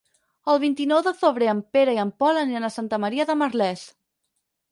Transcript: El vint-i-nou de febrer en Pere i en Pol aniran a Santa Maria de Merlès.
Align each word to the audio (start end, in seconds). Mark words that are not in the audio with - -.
El 0.53 0.59
vint-i-nou 0.61 1.01
de 1.07 1.11
febrer 1.17 1.49
en 1.51 1.59
Pere 1.77 1.93
i 1.97 2.01
en 2.05 2.13
Pol 2.23 2.41
aniran 2.43 2.65
a 2.69 2.73
Santa 2.79 3.01
Maria 3.05 3.27
de 3.31 3.35
Merlès. 3.43 3.87